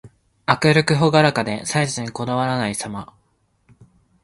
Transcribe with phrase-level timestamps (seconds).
[0.47, 3.13] 明るくほがらかで、細事にこだわらないさま。